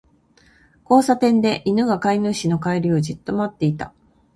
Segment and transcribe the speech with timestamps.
[0.89, 3.93] 交差点で、犬が飼い主の帰りをじっと待っていた。